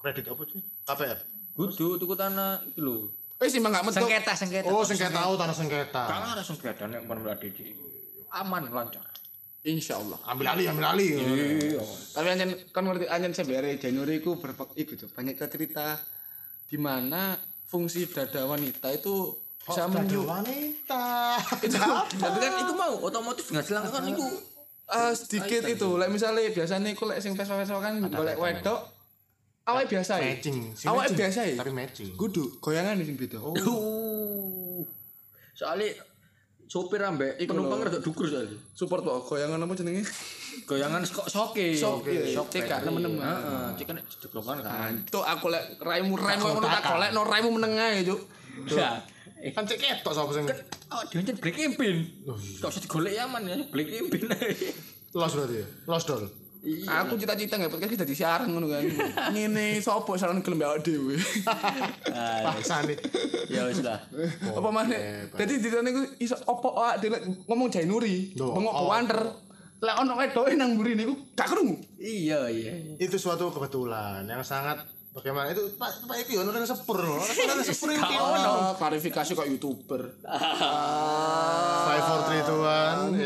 [0.03, 0.61] Kredit apa sih?
[0.85, 1.19] KPR.
[1.55, 3.07] Kudu tuku tanah iki lho.
[3.39, 3.95] Eh sih gak metu.
[3.95, 4.69] Sengketa, sengketa.
[4.69, 6.03] Oh, sengketa tahu tanah sengketa.
[6.11, 7.73] Gak ada sengketa nek pun ADCI.
[8.35, 9.07] Aman lancar.
[9.65, 10.21] Insya Allah.
[10.29, 11.09] Ambil alih, ambil alih.
[11.17, 11.81] Iya.
[12.13, 15.97] Tapi anjen kan ngerti anjen sebere Januari iku berpe iku tuh banyak cerita
[16.65, 21.05] di mana fungsi dada wanita itu bisa Ada menyu wanita.
[22.15, 24.25] Tapi kan itu mau otomotif nggak selang kan itu.
[24.85, 28.85] eh, sedikit itu lek misalnya biasanya iku lek sing Vespa-Vespa kan golek wedok
[29.65, 30.59] awake biasa ya Matching.
[31.17, 32.13] Biasa ya Tapi matching.
[32.15, 34.85] kudu goyangan sing beda Uh.
[35.55, 35.97] Soalnya
[36.67, 38.61] sopir ambek penumpang rada dukur soalnya.
[38.73, 40.05] support kok goyangan apa jenenge
[40.65, 41.77] Goyangan kok soke.
[41.77, 42.33] Soke.
[42.33, 42.59] Soke.
[42.65, 43.21] Gak nemen-nemen.
[43.21, 44.93] Heeh, cek kan deglokan kan.
[44.97, 48.21] itu aku lek raimu raimu ngono tak golek no raimu menengah ya cuk
[48.71, 48.91] Ya.
[49.53, 51.97] Kan cek ketok sapa sing oh, kan black campaign.
[52.63, 54.25] Gak usah digolek aman ya, black campaign.
[55.15, 55.67] los berarti ya.
[55.87, 56.25] Los dol.
[56.65, 58.81] Aku cita-cita nggak podcast kita siaran ngono kan.
[59.37, 61.21] Ngene sopo saran gelem awake dhewe.
[62.41, 62.97] Paksa nih.
[63.53, 64.01] Ya wis lah.
[64.49, 65.29] Apa maneh?
[65.37, 68.89] Dadi ditane iku iso opo awake dhewe ngomong Jainuri, bengok oh.
[68.89, 69.44] wanter.
[69.83, 71.77] Lek ono wedoke nang mburi niku gak krungu.
[71.99, 72.73] Iya, iya.
[73.01, 77.23] Itu suatu kebetulan yang sangat bagaimana itu Pak Pak Iki ono yang sepur loh.
[77.23, 78.75] Orang sepur iki ono.
[78.79, 80.03] Klarifikasi kok YouTuber.
[81.85, 83.15] Five four three two one.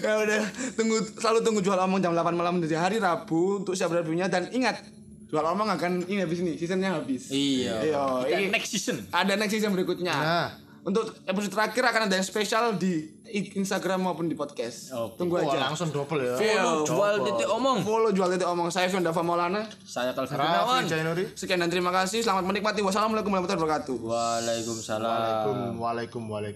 [0.00, 0.42] ya udah,
[0.80, 4.48] tunggu selalu tunggu jual omong jam 8 malam dari hari Rabu untuk siap reviewnya dan
[4.48, 4.80] ingat
[5.28, 7.28] jual omong akan ini habis ini seasonnya habis.
[7.30, 7.84] Iya.
[8.26, 9.06] Iya, next season.
[9.12, 10.10] Ada next season berikutnya.
[10.14, 10.48] Nah,
[10.80, 14.90] Untuk episode terakhir akan ada yang spesial di Instagram maupun di podcast.
[15.20, 15.68] Tunggu Wah, aja.
[15.68, 16.34] langsung double ya.
[16.40, 16.88] Iya.
[16.88, 17.84] Jual titik omong.
[17.84, 19.68] Follow jual titik omong saya Fion Dava Maulana.
[19.84, 20.88] Saya Calvin Gunawan.
[20.88, 21.28] Jainuri.
[21.36, 22.24] Sekian dan terima kasih.
[22.24, 22.80] Selamat menikmati.
[22.80, 23.96] Wassalamualaikum warahmatullahi wabarakatuh.
[24.00, 25.04] Waalaikumsalam.
[25.04, 26.48] Waalaikum, waalaikum, waalaikum.